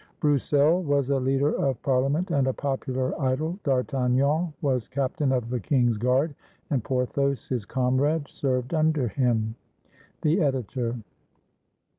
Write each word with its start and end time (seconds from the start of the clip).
Broussel 0.19 0.81
was 0.81 1.11
a 1.11 1.19
leader 1.19 1.53
of 1.63 1.79
Parliament 1.83 2.31
and 2.31 2.47
a 2.47 2.53
popular 2.53 3.13
idol. 3.21 3.59
D'Artagnan 3.63 4.51
was 4.59 4.87
captain 4.87 5.31
of 5.31 5.51
the 5.51 5.59
king's 5.59 5.97
guard, 5.99 6.33
and 6.71 6.83
Porthos, 6.83 7.47
his 7.47 7.65
comrade, 7.65 8.27
served 8.27 8.73
under 8.73 9.09
him. 9.09 9.53
The 10.23 10.41
Editor. 10.41 10.95